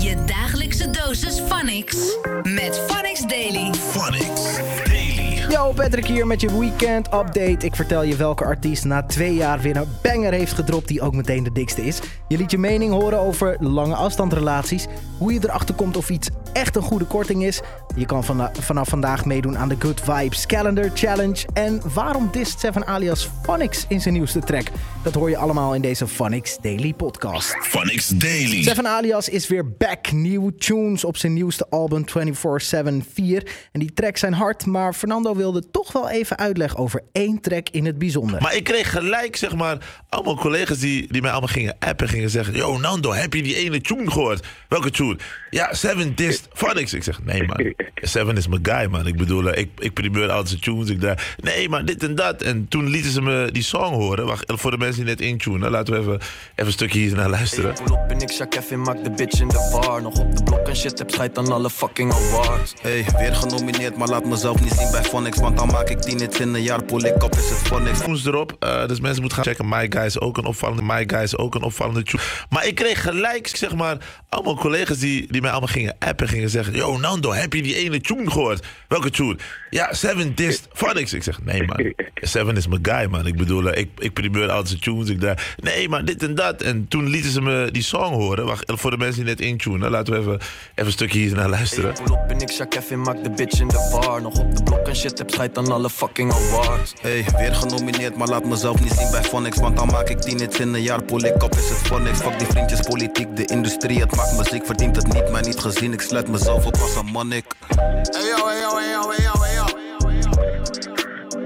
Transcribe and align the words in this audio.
Je 0.00 0.24
dagelijkse 0.24 0.90
dosis 0.90 1.40
Phonics 1.40 2.16
met 2.42 2.80
Phonics 2.86 3.26
Daily. 3.26 3.72
Phonics 3.74 4.56
Daily. 4.84 5.46
Yo, 5.48 5.72
Patrick 5.72 6.06
hier 6.06 6.26
met 6.26 6.40
je 6.40 6.58
weekend 6.58 7.06
update. 7.06 7.66
Ik 7.66 7.74
vertel 7.76 8.02
je 8.02 8.16
welke 8.16 8.44
artiest 8.44 8.84
na 8.84 9.02
twee 9.02 9.34
jaar 9.34 9.60
weer 9.60 9.76
een 9.76 9.88
banger 10.02 10.32
heeft 10.32 10.52
gedropt 10.52 10.88
die 10.88 11.00
ook 11.00 11.14
meteen 11.14 11.42
de 11.42 11.52
dikste 11.52 11.82
is. 11.82 12.00
Je 12.28 12.36
liet 12.36 12.50
je 12.50 12.58
mening 12.58 12.92
horen 12.92 13.18
over 13.18 13.56
lange 13.60 13.94
afstandrelaties, 13.94 14.86
hoe 15.18 15.32
je 15.32 15.40
erachter 15.42 15.74
komt 15.74 15.96
of 15.96 16.10
iets 16.10 16.28
echt 16.52 16.76
een 16.76 16.82
goede 16.82 17.04
korting 17.04 17.44
is. 17.44 17.60
Je 17.96 18.06
kan 18.06 18.24
vana- 18.24 18.52
vanaf 18.60 18.88
vandaag 18.88 19.24
meedoen 19.24 19.58
aan 19.58 19.68
de 19.68 19.76
Good 19.78 20.00
Vibes 20.04 20.46
Calendar 20.46 20.90
Challenge. 20.94 21.46
En 21.52 21.80
waarom 21.94 22.28
dist 22.32 22.60
Seven 22.60 22.86
alias 22.86 23.28
Phonics 23.42 23.84
in 23.88 24.00
zijn 24.00 24.14
nieuwste 24.14 24.38
track? 24.40 24.66
Dat 25.02 25.14
hoor 25.14 25.30
je 25.30 25.36
allemaal 25.36 25.74
in 25.74 25.80
deze 25.82 26.06
Phonics 26.06 26.56
Daily 26.60 26.92
podcast. 26.94 27.56
Phonics 27.60 28.08
Daily. 28.08 28.62
Seven 28.62 28.86
Alias 28.86 29.28
is 29.28 29.48
weer 29.48 29.70
back. 29.76 30.12
Nieuwe 30.12 30.54
tunes 30.54 31.04
op 31.04 31.16
zijn 31.16 31.32
nieuwste 31.32 31.66
album 31.70 32.04
24-7 32.08 33.04
4. 33.14 33.46
En 33.72 33.80
die 33.80 33.92
tracks 33.92 34.20
zijn 34.20 34.32
hard, 34.32 34.66
maar 34.66 34.92
Fernando 34.92 35.34
wilde 35.36 35.70
toch 35.70 35.92
wel 35.92 36.08
even 36.10 36.38
uitleg 36.38 36.76
over 36.76 37.02
één 37.12 37.40
track 37.40 37.68
in 37.68 37.84
het 37.86 37.98
bijzonder. 37.98 38.42
Maar 38.42 38.54
ik 38.56 38.64
kreeg 38.64 38.90
gelijk, 38.90 39.36
zeg 39.36 39.54
maar, 39.54 39.78
allemaal 40.08 40.36
collega's 40.36 40.78
die, 40.78 41.12
die 41.12 41.20
mij 41.22 41.30
allemaal 41.30 41.48
gingen 41.48 41.76
appen. 41.78 42.08
Gingen 42.08 42.30
zeggen, 42.30 42.54
yo 42.54 42.78
Nando, 42.78 43.12
heb 43.12 43.34
je 43.34 43.42
die 43.42 43.56
ene 43.56 43.80
tune 43.80 44.10
gehoord? 44.10 44.46
Welke 44.68 44.90
tune? 44.90 45.18
Ja, 45.50 45.74
Seven 45.74 46.14
Phonics. 46.52 46.94
Ik 46.94 47.02
zeg, 47.02 47.22
nee 47.22 47.42
man, 47.46 47.74
Seven 47.94 48.36
is 48.36 48.48
mijn 48.48 48.60
guy 48.62 48.86
man. 48.86 49.06
Ik 49.06 49.16
bedoel, 49.16 49.50
eh, 49.50 49.60
ik, 49.60 49.68
ik 49.78 49.92
primeur 49.92 50.30
altijd 50.30 50.48
zijn 50.48 50.60
tunes. 50.60 50.88
Ik 50.88 51.00
dacht, 51.00 51.36
nee 51.36 51.68
maar 51.68 51.84
dit 51.84 52.02
en 52.02 52.14
dat. 52.14 52.42
En 52.42 52.68
toen 52.68 52.88
lieten 52.88 53.10
ze 53.10 53.22
me 53.22 53.48
die 53.52 53.62
song 53.62 53.94
horen. 53.94 54.26
Wacht, 54.26 54.44
voor 54.46 54.70
de 54.70 54.78
mensen 54.78 55.04
die 55.04 55.10
net 55.10 55.20
intunen, 55.20 55.70
laten 55.70 55.94
we 55.94 56.00
even, 56.00 56.14
even 56.14 56.30
een 56.54 56.72
stukje 56.72 56.98
hier 56.98 57.14
naar 57.14 57.30
luisteren. 57.30 57.74
Pull 57.84 57.94
op 57.94 58.10
en 58.10 58.20
ik 58.20 58.30
zak 58.30 58.50
Kevin, 58.50 58.80
maak 58.80 59.04
de 59.04 59.10
bitch 59.10 59.40
in 59.40 59.48
de 59.48 59.68
bar. 59.72 60.02
Nog 60.02 60.18
op 60.18 60.36
de 60.36 60.42
blok 60.42 60.68
en 60.68 60.76
shit, 60.76 60.98
heb 60.98 61.10
scheid 61.10 61.38
aan 61.38 61.52
alle 61.52 61.70
fucking 61.70 62.12
awards. 62.12 62.74
Hey, 62.80 63.04
weer 63.18 63.34
genomineerd, 63.34 63.96
maar 63.96 64.08
laat 64.08 64.24
mezelf 64.24 64.60
niet 64.60 64.72
zien 64.72 64.90
bij 64.90 65.02
Phonics. 65.02 65.38
Want 65.38 65.56
dan 65.56 65.68
maak 65.68 65.88
ik 65.88 66.00
10 66.00 66.20
hits 66.20 66.40
in 66.40 66.54
een 66.54 66.62
jaar, 66.62 66.84
poel 66.84 67.04
ik 67.04 67.22
op, 67.22 67.32
is 67.34 67.48
het 67.48 67.58
Phonics. 67.58 68.00
tunes 68.00 68.26
erop. 68.26 68.56
Eh, 68.58 68.86
dus 68.86 69.00
mensen 69.00 69.20
moeten 69.20 69.42
gaan 69.42 69.54
checken. 69.54 69.68
My 69.68 69.86
Guy 69.88 70.04
is 70.04 70.20
ook 70.20 70.36
een 70.36 70.44
opvallende. 70.44 70.82
My 70.82 71.04
Guy 71.06 71.22
is 71.22 71.36
ook 71.36 71.54
een 71.54 71.62
opvallende 71.62 72.02
tune. 72.02 72.22
Maar 72.48 72.66
ik 72.66 72.74
kreeg 72.74 73.02
gelijk, 73.02 73.46
zeg 73.46 73.74
maar, 73.74 73.96
allemaal 74.28 74.56
collega's 74.56 74.98
die, 74.98 75.26
die 75.32 75.40
mij 75.40 75.50
allemaal 75.50 75.68
gingen 75.68 75.96
appen. 75.98 76.28
Gingen 76.30 76.50
zeggen, 76.50 76.74
yo 76.74 76.98
Nando, 76.98 77.32
heb 77.32 77.52
je 77.52 77.62
die 77.62 77.74
ene 77.74 78.00
tune 78.00 78.30
gehoord? 78.30 78.66
Welke 78.88 79.10
tune? 79.10 79.36
Ja, 79.70 79.92
Seven 79.92 80.34
dist 80.34 80.68
Phonics. 80.72 81.12
Ik 81.12 81.22
zeg, 81.22 81.42
nee 81.42 81.62
man, 81.62 81.94
Seven 82.14 82.56
is 82.56 82.66
mijn 82.66 82.80
guy 82.82 83.06
man. 83.06 83.26
Ik 83.26 83.36
bedoel, 83.36 83.70
eh, 83.70 83.80
ik, 83.80 83.88
ik 83.98 84.12
primeur 84.12 84.48
altijd 84.50 84.68
zijn 84.68 84.80
tunes. 84.80 85.08
Ik 85.08 85.20
dacht, 85.20 85.56
nee 85.56 85.88
maar 85.88 86.04
dit 86.04 86.22
en 86.22 86.34
dat. 86.34 86.62
En 86.62 86.88
toen 86.88 87.08
lieten 87.08 87.30
ze 87.30 87.40
me 87.40 87.68
die 87.70 87.82
song 87.82 88.14
horen. 88.14 88.46
Wacht, 88.46 88.72
voor 88.74 88.90
de 88.90 88.96
mensen 88.96 89.24
die 89.24 89.34
net 89.34 89.40
intunen, 89.40 89.90
laten 89.90 90.12
we 90.12 90.18
even, 90.18 90.34
even 90.34 90.50
een 90.74 90.92
stukje 90.92 91.18
hier 91.18 91.34
naar 91.34 91.48
luisteren. 91.48 91.92
Pull 91.92 92.14
op 92.14 92.24
en 92.28 92.40
ik 92.40 92.50
zak 92.50 92.70
Kevin, 92.70 93.00
maak 93.00 93.22
de 93.24 93.30
bitch 93.30 93.60
in 93.60 93.68
de 93.68 93.98
bar. 94.00 94.22
Nog 94.22 94.38
op 94.38 94.56
de 94.56 94.62
blok 94.62 94.86
en 94.86 94.96
shit, 94.96 95.18
heb 95.18 95.30
scheid 95.30 95.58
aan 95.58 95.72
alle 95.72 95.90
fucking 95.90 96.32
awards. 96.32 96.94
Hey, 97.00 97.24
weer 97.38 97.54
genomineerd, 97.54 98.16
maar 98.16 98.28
laat 98.28 98.44
mezelf 98.44 98.80
niet 98.80 98.92
zien 98.92 99.10
bij 99.10 99.22
Phonics. 99.22 99.58
Want 99.58 99.76
dan 99.76 99.86
maak 99.86 100.08
ik 100.08 100.20
10 100.20 100.38
hits 100.38 100.58
in 100.58 100.74
een 100.74 100.82
jaar, 100.82 101.02
poel 101.02 101.24
ik 101.24 101.42
op, 101.42 101.54
is 101.54 101.68
het 101.68 101.78
Phonics. 101.78 102.18
Fuck 102.18 102.38
die 102.38 102.48
vriendjes, 102.48 102.80
politiek, 102.80 103.36
de 103.36 103.44
industrie. 103.44 104.00
Het 104.00 104.16
maakt 104.16 104.36
muziek, 104.36 104.66
verdient 104.66 104.96
het 104.96 105.12
niet, 105.12 105.30
mij 105.30 105.40
niet 105.40 105.58
gezien. 105.58 105.92
Ik 105.92 106.00
sluit 106.00 106.19
mezelf 106.28 106.66
op 106.66 106.74
als 106.74 106.96
een 106.96 107.06
monnik. 107.06 107.44
Hey 107.66 108.26
yo, 108.26 108.46
hey 108.46 108.60
yo, 108.60 108.76
hey 108.76 108.90
yo, 108.90 109.10
hey 109.10 109.22
yo, 109.22 109.32
hey 109.42 109.54
yo. 109.54 109.64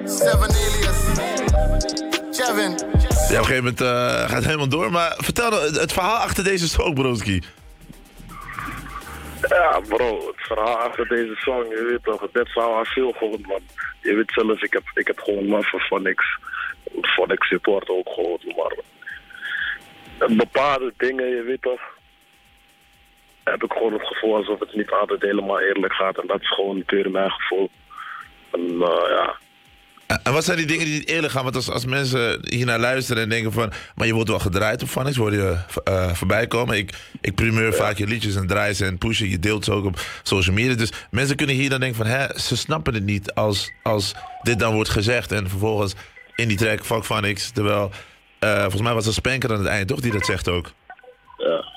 Seven 0.07 0.51
alias. 0.51 0.99
Kevin. 2.37 2.71
Ja, 3.29 3.41
op 3.41 3.45
een 3.45 3.45
gegeven 3.45 3.57
moment 3.57 3.81
eh, 3.81 4.19
gaat 4.19 4.31
het 4.31 4.45
helemaal 4.45 4.69
door. 4.69 4.91
Maar 4.91 5.15
vertel 5.17 5.51
het, 5.63 5.81
het 5.81 5.93
verhaal 5.93 6.17
achter 6.17 6.45
deze 6.45 6.69
song, 6.69 6.95
broski. 6.95 7.43
Ja, 9.49 9.81
bro, 9.89 10.27
het 10.27 10.47
verhaal 10.47 10.77
achter 10.77 11.09
deze 11.09 11.35
song, 11.35 11.69
je 11.69 11.87
weet 11.91 12.03
toch, 12.03 12.31
dit 12.33 12.49
zou 12.49 12.75
al 12.75 12.85
veel 12.85 13.13
gewoon, 13.13 13.41
man. 13.41 13.61
Je 14.01 14.15
weet 14.15 14.33
zelf, 14.33 14.63
ik 14.63 14.73
heb, 14.73 14.83
ik 14.95 15.07
heb 15.07 15.19
gewoon 15.19 15.47
love 15.47 15.69
voor 15.69 15.81
Phonics. 15.81 16.39
Phonics 17.01 17.49
support 17.49 17.89
ook 17.89 18.09
gewoon, 18.09 18.39
maar... 18.57 18.77
Bepaalde 20.37 20.93
dingen, 20.97 21.27
je 21.27 21.43
weet 21.43 21.63
toch, 21.63 21.81
heb 23.45 23.63
ik 23.63 23.73
gewoon 23.73 23.93
het 23.93 24.07
gevoel 24.07 24.37
alsof 24.37 24.61
het 24.61 24.75
niet 24.75 24.91
altijd 24.91 25.23
helemaal 25.23 25.61
eerlijk 25.61 25.93
gaat. 25.93 26.21
En 26.21 26.27
dat 26.27 26.41
is 26.41 26.55
gewoon 26.55 26.85
puur 26.85 27.11
mijn 27.11 27.31
gevoel. 27.31 27.71
En 28.53 28.61
eh, 28.61 29.09
ja, 29.09 29.39
En 30.23 30.33
wat 30.33 30.45
zijn 30.45 30.57
die 30.57 30.67
dingen 30.67 30.85
die 30.85 30.95
niet 30.95 31.09
eerlijk 31.09 31.33
gaan? 31.33 31.43
Want 31.43 31.57
als, 31.57 31.71
als 31.71 31.87
mensen 31.87 32.41
hier 32.49 32.67
naar 32.67 32.79
luisteren 32.79 33.23
en 33.23 33.29
denken 33.29 33.53
van... 33.53 33.73
maar 33.95 34.07
je 34.07 34.15
wordt 34.15 34.29
wel 34.29 34.39
gedraaid 34.39 34.83
op 34.83 34.89
Phonics, 34.89 35.17
word 35.17 35.35
je 35.35 35.57
eh, 35.85 36.15
voorbij 36.15 36.47
komen. 36.47 36.77
Ik, 36.77 36.95
ik 37.21 37.35
primeur 37.35 37.75
vaak 37.75 37.97
je 37.97 38.07
liedjes 38.07 38.37
en 38.37 38.47
draai 38.47 38.73
ze 38.73 38.85
en 38.85 38.99
pushen. 38.99 39.29
Je 39.29 39.39
deelt 39.39 39.65
ze 39.65 39.73
ook 39.73 39.85
op 39.85 40.01
social 40.23 40.55
media. 40.55 40.75
Dus 40.75 40.93
mensen 41.11 41.37
kunnen 41.37 41.55
hier 41.55 41.71
dan 41.71 41.81
denken 41.81 42.05
van... 42.05 42.07
Hè, 42.07 42.39
ze 42.39 42.57
snappen 42.57 42.95
het 42.95 43.05
niet 43.05 43.35
als, 43.35 43.73
als 43.83 44.15
dit 44.43 44.59
dan 44.59 44.75
wordt 44.75 44.91
gezegd. 44.91 45.33
En 45.33 45.49
vervolgens 45.49 45.95
in 46.35 46.49
die 46.49 46.57
track, 46.57 46.85
fuck 46.85 47.05
Phonics. 47.05 47.51
Terwijl, 47.51 47.91
eh, 48.39 48.61
volgens 48.61 48.83
mij 48.83 48.95
was 48.95 49.07
er 49.07 49.13
Spanker 49.13 49.53
aan 49.53 49.59
het 49.59 49.67
eind, 49.67 49.89
toch? 49.89 50.01
Die 50.01 50.13
dat 50.13 50.27
zegt 50.27 50.49
ook. 50.49 50.73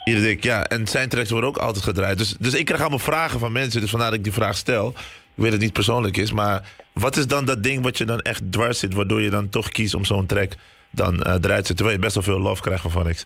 Ja. 0.07 0.13
Ieder 0.15 0.29
dik, 0.29 0.43
ja. 0.43 0.67
En 0.67 0.87
zijn 0.87 1.09
tracks 1.09 1.29
worden 1.29 1.49
ook 1.49 1.57
altijd 1.57 1.83
gedraaid. 1.83 2.17
Dus, 2.17 2.29
dus 2.39 2.53
ik 2.53 2.65
krijg 2.65 2.81
allemaal 2.81 2.99
vragen 2.99 3.39
van 3.39 3.51
mensen. 3.51 3.81
Dus 3.81 3.89
vandaar 3.89 4.09
dat 4.09 4.17
ik 4.17 4.23
die 4.23 4.33
vraag 4.33 4.55
stel. 4.55 4.87
Ik 4.89 4.95
weet 5.43 5.43
dat 5.43 5.53
het 5.53 5.61
niet 5.61 5.73
persoonlijk 5.73 6.17
is. 6.17 6.31
Maar 6.31 6.61
wat 6.93 7.17
is 7.17 7.27
dan 7.27 7.45
dat 7.45 7.63
ding 7.63 7.83
wat 7.83 7.97
je 7.97 8.05
dan 8.05 8.19
echt 8.21 8.51
dwars 8.51 8.79
zit... 8.79 8.93
waardoor 8.93 9.21
je 9.21 9.29
dan 9.29 9.49
toch 9.49 9.69
kiest 9.69 9.93
om 9.93 10.05
zo'n 10.05 10.25
track 10.25 10.51
dan 10.91 11.23
eh 11.23 11.31
eruit 11.31 11.41
te 11.41 11.51
zetten... 11.51 11.75
terwijl 11.75 11.95
je 11.97 12.03
best 12.03 12.13
wel 12.13 12.23
veel 12.23 12.39
love 12.39 12.61
krijgt 12.61 12.81
van 12.81 12.91
Phonics? 12.91 13.25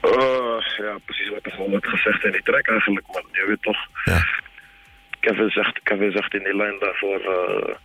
Eh, 0.00 0.60
ja, 0.78 0.98
precies 1.04 1.30
wat 1.30 1.40
er 1.42 1.50
gewoon 1.50 1.70
wordt 1.70 1.88
gezegd 1.88 2.24
in 2.24 2.32
die 2.32 2.42
track 2.42 2.68
eigenlijk, 2.68 3.06
man. 3.06 3.24
Je 3.32 3.44
weet 3.48 3.62
toch, 3.62 3.78
Ja. 4.04 4.24
Kevin 5.20 5.50
zegt, 5.50 5.80
Kevin 5.82 6.12
zegt 6.12 6.34
in 6.34 6.42
die 6.44 6.56
lijn 6.56 6.78
daarvoor... 6.78 7.20
eh, 7.20 7.76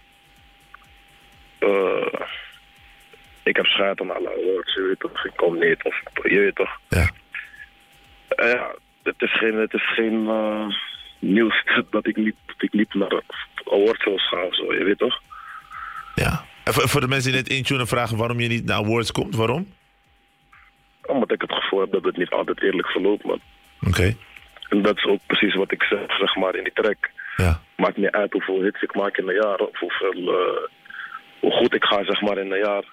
ik 3.45 3.55
heb 3.55 3.65
schijt 3.65 4.01
aan 4.01 4.15
alle 4.15 4.29
awards, 4.29 4.73
je 4.73 4.81
weet 4.81 4.99
toch, 4.99 5.25
ik 5.25 5.35
kom 5.35 5.59
niet, 5.59 5.83
of 5.83 5.95
je 6.23 6.39
weet 6.39 6.55
toch. 6.55 6.79
Ja. 6.89 7.09
Eh, 8.27 8.51
ja, 8.51 8.75
het 9.03 9.21
is 9.21 9.37
geen, 9.37 9.55
het 9.55 9.73
is 9.73 9.93
geen 9.93 10.27
eh, 10.27 10.67
nieuws 11.19 11.63
dat 11.91 12.07
ik 12.07 12.15
niet, 12.15 12.35
dat 12.45 12.61
ik 12.61 12.73
niet 12.73 12.93
naar 12.93 13.21
awardshows 13.65 14.27
ga 14.27 14.43
of 14.43 14.55
zo, 14.55 14.73
je 14.73 14.83
weet 14.83 14.97
toch. 14.97 15.21
ja. 16.15 16.45
En 16.63 16.73
voor, 16.73 16.89
voor 16.89 17.01
de 17.01 17.07
mensen 17.07 17.31
die 17.31 17.41
net 17.41 17.49
intunen 17.49 17.87
vragen 17.87 18.17
waarom 18.17 18.39
je 18.39 18.47
niet 18.47 18.65
naar 18.65 18.77
awards 18.77 19.11
komt. 19.11 19.35
Waarom? 19.35 19.67
Omdat 21.05 21.31
ik 21.31 21.41
het 21.41 21.53
gevoel 21.53 21.79
heb 21.79 21.91
dat 21.91 22.03
het 22.03 22.17
niet 22.17 22.29
altijd 22.29 22.61
eerlijk 22.61 22.87
verloopt, 22.87 23.23
man. 23.23 23.39
Oké. 23.87 24.15
En 24.69 24.81
dat 24.81 24.97
is 24.97 25.05
ook 25.05 25.19
precies 25.25 25.55
wat 25.55 25.71
ik 25.71 25.83
zeg, 25.83 26.17
zeg 26.17 26.35
maar, 26.35 26.55
in 26.55 26.63
die 26.63 26.73
track. 26.73 27.09
Ja. 27.35 27.61
Maakt 27.75 27.97
niet 27.97 28.11
uit 28.11 28.31
hoeveel 28.31 28.61
hits 28.61 28.81
ik 28.81 28.95
maak 28.95 29.17
in 29.17 29.27
een 29.27 29.35
jaar, 29.35 29.59
of 29.59 29.79
hoeveel, 29.79 30.33
eh, 30.33 30.69
hoe 31.39 31.51
goed 31.51 31.75
ik 31.75 31.83
ga, 31.83 32.03
zeg 32.03 32.21
maar, 32.21 32.37
in 32.37 32.51
een 32.51 32.65
jaar. 32.65 32.83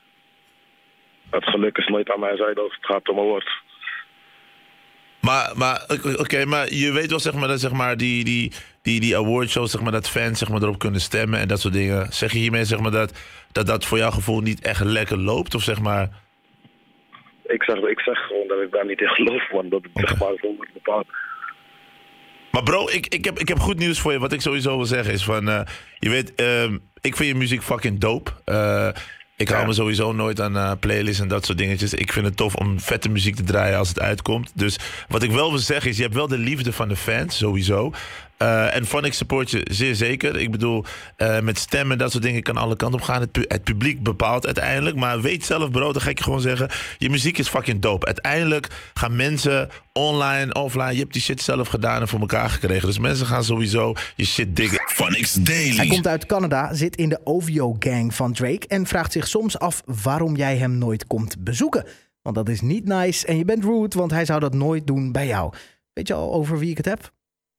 Het 1.32 1.44
geluk 1.44 1.78
is 1.78 1.86
nooit 1.86 2.10
aan 2.10 2.20
mijn 2.20 2.36
zijde 2.36 2.60
als 2.60 2.74
het 2.74 2.86
gaat 2.86 3.08
om 3.08 3.18
awards. 3.18 3.60
Maar, 5.20 5.52
maar 5.56 5.84
oké, 6.18 6.44
maar 6.44 6.72
je 6.72 6.92
weet 6.92 7.10
wel 7.10 7.18
zeg 7.18 7.34
maar 7.34 7.48
dat 7.48 7.60
zeg 7.60 7.72
maar 7.72 7.96
die, 7.96 8.24
die, 8.24 8.52
die, 8.82 9.00
die 9.00 9.16
awardshows, 9.16 9.70
zeg 9.70 9.80
maar 9.82 9.92
dat 9.92 10.10
fans 10.10 10.38
zeg 10.38 10.48
maar 10.48 10.62
erop 10.62 10.78
kunnen 10.78 11.00
stemmen 11.00 11.40
en 11.40 11.48
dat 11.48 11.60
soort 11.60 11.74
dingen. 11.74 12.12
Zeg 12.12 12.32
je 12.32 12.38
hiermee 12.38 12.64
zeg 12.64 12.80
maar 12.80 12.90
dat 12.90 13.12
dat, 13.52 13.66
dat 13.66 13.84
voor 13.84 13.98
jouw 13.98 14.10
gevoel 14.10 14.40
niet 14.40 14.60
echt 14.60 14.84
lekker 14.84 15.18
loopt 15.18 15.54
of 15.54 15.62
zeg 15.62 15.80
maar? 15.80 16.08
Ik 17.44 17.62
zeg, 17.62 17.76
ik 17.76 18.00
zeg 18.00 18.18
gewoon 18.26 18.48
dat 18.48 18.60
ik 18.60 18.72
daar 18.72 18.86
niet 18.86 19.00
in 19.00 19.08
geloof, 19.08 19.52
man. 19.52 19.68
Dat 19.68 19.82
het, 19.82 20.08
zeg 20.08 20.18
maar, 20.18 20.32
zo 20.40 20.54
wordt 20.56 20.72
bepaald. 20.72 21.06
Maar 22.50 22.62
bro, 22.62 22.88
ik, 22.88 23.06
ik, 23.06 23.24
heb, 23.24 23.38
ik 23.38 23.48
heb 23.48 23.58
goed 23.58 23.78
nieuws 23.78 24.00
voor 24.00 24.12
je. 24.12 24.18
Wat 24.18 24.32
ik 24.32 24.40
sowieso 24.40 24.76
wil 24.76 24.86
zeggen 24.86 25.12
is 25.12 25.24
van, 25.24 25.48
eh, 25.48 25.60
je 25.98 26.10
weet, 26.10 26.34
ehm, 26.34 26.78
ik 27.00 27.16
vind 27.16 27.28
je 27.28 27.34
muziek 27.34 27.62
fucking 27.62 28.00
dope. 28.00 28.30
Eh, 28.44 28.88
ik 29.42 29.48
hou 29.48 29.66
me 29.66 29.72
sowieso 29.72 30.12
nooit 30.12 30.40
aan 30.40 30.56
eh, 30.56 30.72
playlists 30.80 31.20
en 31.20 31.28
dat 31.28 31.44
soort 31.44 31.58
dingetjes. 31.58 31.94
Ik 31.94 32.12
vind 32.12 32.26
het 32.26 32.36
tof 32.36 32.54
om 32.54 32.80
vette 32.80 33.08
muziek 33.08 33.36
te 33.36 33.42
draaien 33.42 33.78
als 33.78 33.88
het 33.88 34.00
uitkomt. 34.00 34.52
Dus 34.54 34.78
wat 35.08 35.22
ik 35.22 35.30
wel 35.30 35.50
wil 35.50 35.58
zeggen 35.58 35.90
is, 35.90 35.96
je 35.96 36.02
hebt 36.02 36.14
wel 36.14 36.28
de 36.28 36.38
liefde 36.38 36.72
van 36.72 36.88
de 36.88 36.96
fans, 36.96 37.36
sowieso. 37.36 37.92
Eh, 38.42 38.74
en 38.76 38.86
Phonics 38.86 39.16
support 39.16 39.50
je 39.50 39.66
zeer 39.70 39.94
zeker. 39.94 40.36
Ik 40.36 40.50
bedoel, 40.50 40.84
eh, 41.16 41.40
met 41.40 41.58
stemmen 41.58 41.92
en 41.92 41.98
dat 41.98 42.10
soort 42.10 42.22
dingen 42.22 42.42
kan 42.42 42.56
alle 42.56 42.76
kanten 42.76 43.00
op 43.00 43.04
gaan. 43.06 43.20
Het, 43.20 43.32
pu- 43.32 43.44
het 43.48 43.64
publiek 43.64 44.02
bepaalt 44.02 44.46
uiteindelijk. 44.46 44.96
Maar 44.96 45.20
weet 45.20 45.44
zelf, 45.44 45.70
bro, 45.70 45.92
dan 45.92 46.02
ga 46.02 46.10
ik 46.10 46.18
je 46.18 46.24
gewoon 46.24 46.40
zeggen... 46.40 46.68
je 46.98 47.10
muziek 47.10 47.38
is 47.38 47.48
fucking 47.48 47.80
dope. 47.80 48.06
Uiteindelijk 48.06 48.68
gaan 48.94 49.16
mensen 49.16 49.68
online, 49.92 50.54
offline... 50.54 50.92
je 50.92 50.98
hebt 50.98 51.12
die 51.12 51.22
shit 51.22 51.42
zelf 51.42 51.68
gedaan 51.68 52.00
en 52.00 52.08
voor 52.08 52.20
elkaar 52.20 52.50
gekregen. 52.50 52.86
Dus 52.86 52.98
mensen 52.98 53.26
gaan 53.26 53.44
sowieso 53.44 53.94
je 54.16 54.24
shit 54.24 54.56
diggen. 54.56 54.80
Phonics 54.86 55.34
Hij 55.34 55.44
Daily. 55.44 55.86
komt 55.86 56.06
uit 56.06 56.26
Canada, 56.26 56.74
zit 56.74 56.96
in 56.96 57.08
de 57.08 57.20
OVO-gang 57.24 58.14
van 58.14 58.32
Drake 58.32 58.66
en 58.68 58.86
vraagt 58.86 59.12
zich 59.12 59.28
soms 59.28 59.58
af 59.58 59.82
waarom 60.02 60.36
jij 60.36 60.56
hem 60.56 60.78
nooit 60.78 61.06
komt 61.06 61.44
bezoeken. 61.44 61.84
Want 62.22 62.36
dat 62.36 62.48
is 62.48 62.60
niet 62.60 62.84
nice 62.84 63.26
en 63.26 63.36
je 63.38 63.44
bent 63.44 63.64
rude, 63.64 63.98
want 63.98 64.10
hij 64.10 64.24
zou 64.24 64.40
dat 64.40 64.54
nooit 64.54 64.86
doen 64.86 65.12
bij 65.12 65.26
jou. 65.26 65.52
Weet 65.92 66.08
je 66.08 66.14
al 66.14 66.32
over 66.32 66.58
wie 66.58 66.70
ik 66.70 66.76
het 66.76 66.86
heb? 66.86 67.12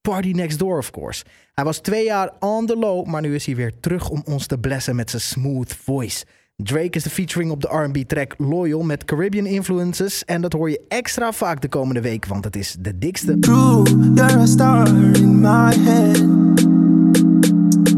Party 0.10 0.32
Next 0.32 0.60
Door, 0.60 0.78
of 0.78 0.92
course. 0.92 1.24
Hij 1.54 1.64
was 1.64 1.80
twee 1.80 2.06
jaar 2.06 2.32
on 2.40 2.66
the 2.66 2.76
low, 2.76 3.06
maar 3.06 3.22
nu 3.22 3.36
is 3.36 3.46
hij 3.46 3.56
weer 3.56 3.80
terug 3.80 4.10
om 4.10 4.22
ons 4.26 4.48
te 4.48 4.58
blessen 4.58 4.96
met 4.96 5.10
zijn 5.10 5.22
smooth 5.22 5.76
voice. 5.84 6.26
Drake 6.56 6.90
is 6.90 7.04
de 7.04 7.10
featuring 7.10 7.52
op 7.52 7.62
de 7.62 7.68
R&B 7.68 7.98
track 8.08 8.36
Loyal 8.38 8.82
met 8.82 9.06
Caribbean 9.06 9.46
influences. 9.46 10.26
En 10.26 10.42
dat 10.42 10.54
hoor 10.54 10.70
je 10.70 10.82
extra 10.88 11.32
vaak 11.32 11.62
de 11.62 11.68
komende 11.68 12.02
week, 12.02 12.26
want 12.26 12.44
het 12.44 12.56
is 12.56 12.76
de 12.80 12.98
dikste. 12.98 13.40
True, 13.40 13.84
you're 14.16 14.40
a 14.40 14.46
star 14.46 14.88
in 15.16 15.42
my 15.42 15.74
head. 15.76 16.18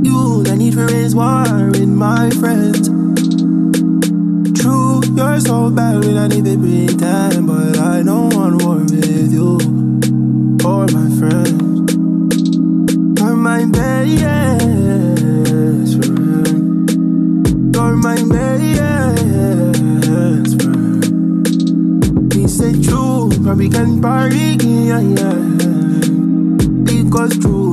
You, 0.02 0.44
the 0.44 0.56
need 0.58 0.74
for 0.74 0.94
is 0.94 1.14
war 1.14 1.76
in 1.76 1.98
my 1.98 2.32
friends. 2.32 2.88
True, 4.60 5.00
you're 5.16 5.40
so 5.40 5.72
bad 5.72 6.06
when 6.06 6.18
I 6.18 6.28
need 6.28 6.46
to 6.46 6.58
pretend, 6.58 7.46
but 7.46 7.78
I 7.78 8.04
don't 8.04 8.34
want 8.34 8.64
war 8.64 8.78
with 8.78 9.32
you 9.32 9.58
or 10.64 10.86
my 10.92 11.10
friends. 11.18 11.75
Yeah. 25.14 25.36
Because 26.84 27.38
true, 27.40 27.65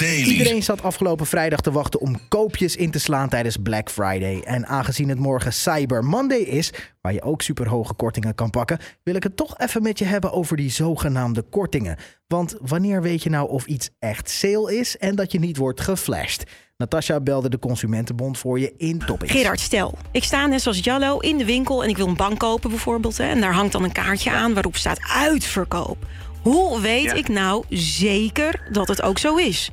Daily. 0.00 0.22
Iedereen 0.30 0.62
zat 0.62 0.82
afgelopen 0.82 1.26
vrijdag 1.26 1.60
te 1.60 1.70
wachten 1.72 2.00
om 2.00 2.18
koopjes 2.28 2.76
in 2.76 2.90
te 2.90 2.98
slaan 2.98 3.28
tijdens 3.28 3.56
Black 3.56 3.90
Friday. 3.90 4.40
En 4.44 4.66
aangezien 4.66 5.08
het 5.08 5.18
morgen 5.18 5.52
Cyber 5.52 6.04
Monday 6.04 6.38
is, 6.38 6.72
waar 7.00 7.12
je 7.12 7.22
ook 7.22 7.42
superhoge 7.42 7.94
kortingen 7.94 8.34
kan 8.34 8.50
pakken, 8.50 8.78
wil 9.02 9.14
ik 9.14 9.22
het 9.22 9.36
toch 9.36 9.58
even 9.58 9.82
met 9.82 9.98
je 9.98 10.04
hebben 10.04 10.32
over 10.32 10.56
die 10.56 10.70
zogenaamde 10.70 11.42
kortingen. 11.42 11.96
Want 12.26 12.56
wanneer 12.60 13.02
weet 13.02 13.22
je 13.22 13.30
nou 13.30 13.48
of 13.50 13.66
iets 13.66 13.90
echt 13.98 14.30
sale 14.30 14.78
is 14.78 14.96
en 14.98 15.14
dat 15.14 15.32
je 15.32 15.38
niet 15.38 15.56
wordt 15.56 15.80
geflasht? 15.80 16.44
Natasja 16.76 17.20
belde 17.20 17.48
de 17.50 17.58
Consumentenbond 17.58 18.38
voor 18.38 18.60
je 18.60 18.74
in 18.76 18.98
Topics. 19.06 19.32
Gerard, 19.32 19.60
stel, 19.60 19.94
ik 20.10 20.24
sta 20.24 20.46
net 20.46 20.62
zoals 20.62 20.80
Jallo 20.82 21.18
in 21.18 21.36
de 21.38 21.44
winkel 21.44 21.82
en 21.82 21.88
ik 21.88 21.96
wil 21.96 22.06
een 22.08 22.16
bank 22.16 22.38
kopen 22.38 22.70
bijvoorbeeld. 22.70 23.18
Hè, 23.18 23.24
en 23.24 23.40
daar 23.40 23.54
hangt 23.54 23.72
dan 23.72 23.84
een 23.84 23.92
kaartje 23.92 24.30
aan 24.30 24.54
waarop 24.54 24.76
staat 24.76 25.00
uitverkoop. 25.14 25.96
Hoe 26.42 26.80
weet 26.80 27.02
Ja. 27.04 27.12
ik 27.14 27.28
nou 27.28 27.64
zeker 27.68 28.68
dat 28.72 28.88
het 28.88 29.02
ook 29.02 29.18
zo 29.18 29.36
is? 29.36 29.70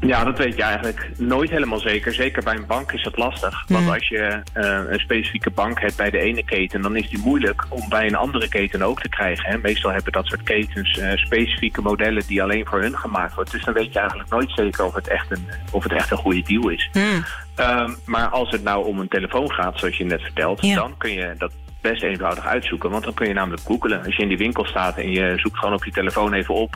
Ja, 0.00 0.24
dat 0.24 0.38
weet 0.38 0.56
je 0.56 0.62
eigenlijk 0.62 1.10
nooit 1.16 1.50
helemaal 1.50 1.78
zeker. 1.78 2.12
Zeker 2.14 2.42
bij 2.42 2.54
een 2.56 2.66
bank 2.66 2.92
is 2.92 3.02
dat 3.02 3.16
lastig. 3.16 3.64
Want 3.68 3.90
als 3.90 4.08
je 4.08 4.40
eh, 4.52 4.80
een 4.88 4.98
specifieke 5.00 5.50
bank 5.50 5.80
hebt 5.80 5.96
bij 5.96 6.10
de 6.10 6.18
ene 6.18 6.44
keten, 6.44 6.82
dan 6.82 6.96
is 6.96 7.08
die 7.08 7.18
moeilijk 7.18 7.64
om 7.68 7.88
bij 7.88 8.06
een 8.06 8.14
andere 8.16 8.48
keten 8.48 8.82
ook 8.82 9.00
te 9.02 9.08
krijgen. 9.08 9.50
Hè. 9.50 9.58
Meestal 9.58 9.90
hebben 9.90 10.12
dat 10.12 10.26
soort 10.26 10.42
ketens 10.42 10.98
eh, 10.98 11.16
specifieke 11.16 11.80
modellen 11.82 12.22
die 12.26 12.42
alleen 12.42 12.66
voor 12.66 12.80
hun 12.80 12.98
gemaakt 12.98 13.34
worden. 13.34 13.52
Dus 13.52 13.64
dan 13.64 13.74
weet 13.74 13.92
je 13.92 13.98
eigenlijk 13.98 14.30
nooit 14.30 14.50
zeker 14.54 14.84
of 14.84 14.94
het 14.94 15.08
echt 15.08 15.30
een, 15.30 15.46
of 15.70 15.82
het 15.82 15.92
echt 15.92 16.10
een 16.10 16.16
goede 16.16 16.42
deal 16.42 16.68
is. 16.68 16.90
Ehm, 17.54 17.90
maar 18.04 18.28
als 18.28 18.50
het 18.50 18.62
nou 18.62 18.86
om 18.86 18.98
een 18.98 19.08
telefoon 19.08 19.52
gaat, 19.52 19.78
zoals 19.78 19.96
je 19.96 20.04
net 20.04 20.22
vertelt, 20.22 20.60
Ja. 20.66 20.74
dan 20.74 20.94
kun 20.98 21.12
je 21.12 21.34
dat 21.38 21.52
best 21.80 22.02
eenvoudig 22.02 22.46
uitzoeken. 22.46 22.90
Want 22.90 23.04
dan 23.04 23.14
kun 23.14 23.28
je 23.28 23.34
namelijk 23.34 23.62
googelen. 23.62 24.04
Als 24.04 24.16
je 24.16 24.22
in 24.22 24.28
die 24.28 24.36
winkel 24.38 24.64
staat 24.64 24.96
en 24.98 25.10
je 25.10 25.32
zoekt 25.36 25.58
gewoon 25.58 25.74
op 25.74 25.84
je 25.84 25.90
telefoon 25.90 26.32
even 26.32 26.54
op 26.54 26.74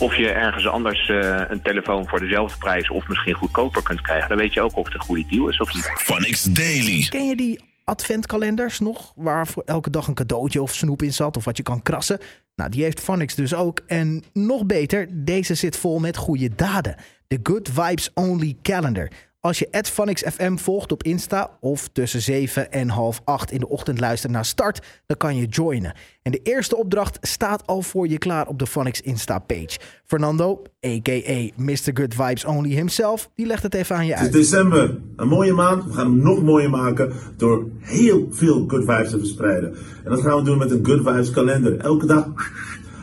of 0.00 0.16
je 0.16 0.28
ergens 0.28 0.68
anders 0.68 1.08
eh, 1.08 1.42
een 1.48 1.62
telefoon 1.62 2.08
voor 2.08 2.20
dezelfde 2.20 2.58
prijs 2.58 2.90
of 2.90 3.08
misschien 3.08 3.34
goedkoper 3.34 3.82
kunt 3.82 4.00
krijgen, 4.00 4.28
dan 4.28 4.38
weet 4.38 4.54
je 4.54 4.60
ook 4.60 4.76
of 4.76 4.84
het 4.84 4.94
een 4.94 5.00
goede 5.00 5.26
deal 5.28 5.48
is 5.48 5.60
of 5.60 5.74
niet. 5.74 5.90
Phonics 5.94 6.42
Daily. 6.42 7.06
Ken 7.08 7.26
je 7.26 7.36
die 7.36 7.60
adventkalenders 7.84 8.80
nog? 8.80 9.12
Waar 9.16 9.46
voor 9.46 9.62
elke 9.66 9.90
dag 9.90 10.06
een 10.06 10.14
cadeautje 10.14 10.62
of 10.62 10.74
snoep 10.74 11.02
in 11.02 11.12
zat 11.12 11.36
of 11.36 11.44
wat 11.44 11.56
je 11.56 11.62
kan 11.62 11.82
krassen? 11.82 12.18
Nou, 12.54 12.70
die 12.70 12.82
heeft 12.82 13.00
Phonics 13.00 13.34
dus 13.34 13.54
ook. 13.54 13.80
En 13.86 14.24
nog 14.32 14.66
beter, 14.66 15.08
deze 15.10 15.54
zit 15.54 15.76
vol 15.76 15.98
met 15.98 16.16
goede 16.16 16.54
daden. 16.54 16.96
De 17.26 17.40
Good 17.42 17.68
Vibes 17.72 18.10
Only 18.14 18.56
Calendar. 18.62 19.10
Als 19.46 19.58
je 19.58 19.68
Phonics 19.82 20.22
FM 20.22 20.56
volgt 20.56 20.92
op 20.92 21.02
Insta 21.02 21.50
of 21.60 21.88
tussen 21.92 22.22
7 22.22 22.72
en 22.72 22.88
half 22.88 23.20
8 23.24 23.50
in 23.50 23.58
de 23.58 23.68
ochtend 23.68 24.00
luistert 24.00 24.32
naar 24.32 24.44
start, 24.44 24.86
dan 25.06 25.16
kan 25.16 25.36
je 25.36 25.46
joinen. 25.46 25.94
En 26.22 26.32
de 26.32 26.40
eerste 26.42 26.76
opdracht 26.76 27.18
staat 27.20 27.66
al 27.66 27.82
voor 27.82 28.08
je 28.08 28.18
klaar 28.18 28.46
op 28.46 28.58
de 28.58 28.66
Phonics 28.66 29.00
Insta-page. 29.00 29.78
Fernando, 30.04 30.62
a.k.a. 30.86 31.48
Mr. 31.56 31.90
Good 31.94 32.14
Vibes 32.14 32.44
Only 32.44 32.70
himself, 32.70 33.30
die 33.34 33.46
legt 33.46 33.62
het 33.62 33.74
even 33.74 33.96
aan 33.96 34.06
je 34.06 34.12
Het 34.12 34.20
is 34.20 34.24
uit. 34.24 34.32
december, 34.32 34.98
een 35.16 35.28
mooie 35.28 35.52
maand. 35.52 35.84
We 35.84 35.92
gaan 35.92 36.10
hem 36.10 36.22
nog 36.22 36.42
mooier 36.42 36.70
maken 36.70 37.12
door 37.36 37.66
heel 37.80 38.26
veel 38.30 38.64
good 38.68 38.84
vibes 38.84 39.10
te 39.10 39.18
verspreiden. 39.18 39.76
En 40.04 40.10
dat 40.10 40.20
gaan 40.20 40.36
we 40.36 40.42
doen 40.42 40.58
met 40.58 40.70
een 40.70 40.86
good 40.86 41.06
vibes 41.06 41.30
kalender. 41.30 41.78
Elke 41.78 42.06
dag 42.06 42.26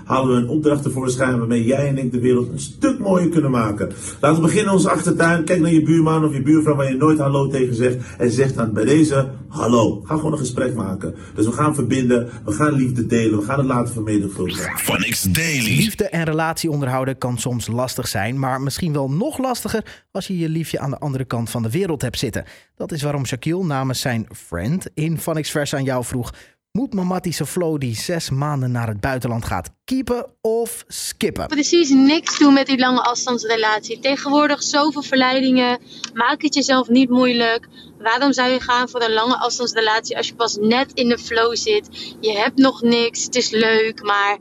halen 0.06 0.36
we 0.36 0.42
een 0.42 0.50
opdracht 0.50 0.84
tevoorschijn 0.84 1.38
waarmee 1.38 1.64
jij 1.64 1.88
en 1.88 1.98
ik 1.98 2.12
de 2.12 2.20
wereld 2.20 2.50
een 2.50 2.60
stuk 2.60 3.00
mooier 3.00 3.30
kunnen 3.30 3.52
maken. 3.52 3.92
Laten 4.20 4.42
we 4.42 4.48
beginnen 4.48 4.68
in 4.68 4.78
onze 4.78 4.90
achtertuin. 4.90 5.44
Kijk 5.44 5.60
naar 5.60 5.74
je 5.74 5.84
buurman 5.84 6.26
of 6.26 6.34
je 6.34 6.42
buurvrouw 6.42 6.76
waar 6.76 6.90
je 6.90 6.98
nooit 6.98 7.20
hallo 7.20 7.48
tegen 7.48 7.76
zegt. 7.76 7.98
En 8.18 8.32
zeg 8.32 8.54
dan 8.54 8.74
bij 8.74 8.86
deze 8.86 9.30
hallo. 9.48 10.02
Ga 10.06 10.16
gewoon 10.16 10.32
een 10.32 10.38
gesprek 10.38 10.74
maken. 10.74 11.16
Dus 11.36 11.46
we 11.46 11.52
gaan 11.52 11.76
verbinden, 11.76 12.30
we 12.46 12.52
gaan 12.52 12.74
liefde 12.74 13.06
delen, 13.06 13.40
we 13.40 13.46
gaan 13.46 13.58
het 13.58 13.68
laten 13.68 13.94
vermenigvuldigen. 13.94 14.78
Phonics 14.78 15.22
Daily. 15.22 15.76
Liefde 15.76 16.10
en 16.10 16.24
relatie 16.24 16.70
onderhouden 16.70 17.18
kan 17.18 17.38
soms 17.38 17.68
lastig 17.68 18.08
zijn, 18.08 18.40
maar 18.40 18.62
misschien 18.62 18.94
wel 18.94 19.10
nog 19.10 19.38
lastiger 19.38 20.04
als 20.12 20.28
je 20.28 20.38
je 20.38 20.50
liefje 20.50 20.80
aan 20.80 20.90
de 20.90 21.00
andere 21.00 21.26
kant 21.26 21.50
van 21.50 21.64
de 21.64 21.70
wereld 21.70 22.02
hebt 22.02 22.20
zitten. 22.20 22.46
Dat 22.76 22.92
is 22.92 23.02
waarom 23.02 23.26
Shaquille 23.26 23.64
namens 23.64 24.02
zijn 24.02 24.28
friend 24.32 24.88
in 24.94 25.18
Van 25.18 25.44
Vers 25.44 25.76
aan 25.76 25.84
jou 25.84 26.04
vroeg: 26.04 26.34
Moet 26.78 26.94
Mamatische 26.94 27.46
Flo 27.46 27.78
die 27.78 27.96
zes 27.96 28.30
maanden 28.30 28.72
naar 28.72 28.88
het 28.88 29.00
buitenland 29.00 29.46
gaat 29.46 29.70
keepen 29.86 30.26
of 30.42 30.84
skippen? 30.88 31.48
precies 31.48 31.90
niks 31.90 32.40
doen 32.40 32.54
met 32.54 32.68
die 32.68 32.78
lange 32.78 33.02
afstandsrelatie. 33.02 34.00
Tegenwoordig 34.00 34.64
zoveel 34.64 35.02
verleidingen. 35.02 35.80
Maak 36.14 36.42
het 36.42 36.54
jezelf 36.54 36.88
niet 36.88 37.10
moeilijk. 37.10 37.68
Waarom 38.00 38.34
zou 38.34 38.50
je 38.50 38.60
gaan 38.60 38.90
voor 38.90 39.02
een 39.02 39.14
lange 39.14 39.38
afstandsrelatie 39.38 40.18
als 40.18 40.28
je 40.28 40.36
pas 40.36 40.56
net 40.56 40.92
in 40.94 41.10
de 41.10 41.18
flow 41.18 41.56
zit? 41.56 42.16
Je 42.20 42.32
hebt 42.38 42.58
nog 42.58 42.82
niks, 42.82 43.24
het 43.24 43.36
is 43.36 43.50
leuk, 43.50 44.04
maar 44.04 44.38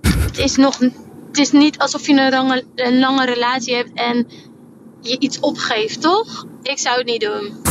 het 0.00 0.38
is 0.38 0.56
nog. 0.56 0.78
Het 0.78 1.38
is 1.38 1.52
niet 1.52 1.78
alsof 1.78 2.06
je 2.06 2.12
een 2.12 2.30
lange, 2.30 2.64
een 2.74 2.98
lange 2.98 3.24
relatie 3.24 3.74
hebt 3.74 3.90
en 3.94 4.26
je 5.00 5.18
iets 5.18 5.40
opgeeft, 5.40 6.00
toch? 6.00 6.46
Ik 6.62 6.78
zou 6.78 6.98
het 6.98 7.06
niet 7.06 7.20
doen. 7.20 7.63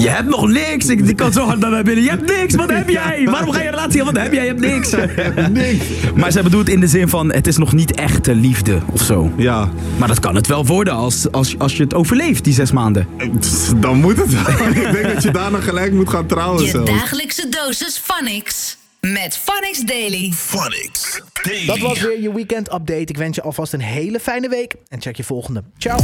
Je 0.00 0.08
hebt 0.08 0.28
nog 0.28 0.48
niks. 0.48 0.86
Ik, 0.86 1.04
die 1.06 1.14
kan 1.14 1.32
zo 1.32 1.44
hard 1.44 1.58
naar 1.58 1.70
mij 1.70 1.82
binnen. 1.82 2.04
Je 2.04 2.10
hebt 2.10 2.26
niks. 2.38 2.54
Wat 2.54 2.70
heb 2.70 2.88
jij? 2.88 3.24
Waarom 3.24 3.52
ga 3.52 3.62
je 3.62 3.70
relatie 3.70 4.00
aan? 4.00 4.06
Wat 4.12 4.22
heb 4.22 4.32
jij? 4.32 4.42
Je 4.42 4.48
hebt 4.48 4.60
niks. 4.60 4.90
niks. 5.62 5.84
Maar 6.14 6.30
ze 6.30 6.42
bedoelt 6.42 6.68
in 6.68 6.80
de 6.80 6.86
zin 6.86 7.08
van: 7.08 7.32
het 7.32 7.46
is 7.46 7.56
nog 7.56 7.72
niet 7.72 7.94
echte 7.94 8.34
liefde 8.34 8.80
of 8.92 9.02
zo. 9.02 9.32
Ja. 9.36 9.68
Maar 9.98 10.08
dat 10.08 10.20
kan 10.20 10.34
het 10.34 10.46
wel 10.46 10.66
worden 10.66 10.94
als, 10.94 11.32
als, 11.32 11.58
als 11.58 11.76
je 11.76 11.82
het 11.82 11.94
overleeft, 11.94 12.44
die 12.44 12.54
zes 12.54 12.72
maanden. 12.72 13.06
Dan 13.76 14.00
moet 14.00 14.16
het 14.16 14.32
wel. 14.32 14.68
Ik 14.84 14.92
denk 14.92 15.14
dat 15.14 15.22
je 15.22 15.30
daarna 15.30 15.60
gelijk 15.60 15.92
moet 15.92 16.08
gaan 16.10 16.26
trouwen 16.26 16.64
Je 16.64 16.70
zelfs. 16.70 16.90
dagelijkse 16.90 17.48
dosis 17.48 17.98
Phonics. 18.04 18.78
Met 19.00 19.40
Phonics 19.42 19.80
Daily. 19.80 20.32
Phonics 20.36 21.22
Daily. 21.42 21.66
Dat 21.66 21.78
was 21.78 22.00
weer 22.00 22.20
je 22.20 22.34
weekend 22.34 22.72
update. 22.72 23.00
Ik 23.00 23.16
wens 23.16 23.36
je 23.36 23.42
alvast 23.42 23.72
een 23.72 23.80
hele 23.80 24.20
fijne 24.20 24.48
week 24.48 24.74
en 24.88 25.00
check 25.00 25.16
je 25.16 25.24
volgende. 25.24 25.62
Ciao. 25.78 25.98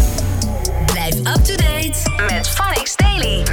Blijf 0.87 1.15
up 1.15 1.45
to 1.45 1.55
date 1.57 2.25
met 2.35 2.49
Phonics 2.49 2.97
Daily. 3.17 3.45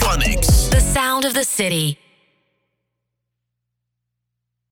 Phonics. 0.00 0.70
The 0.70 0.80
sound 0.80 1.24
of 1.24 1.34
the 1.34 1.44
city. 1.44 1.98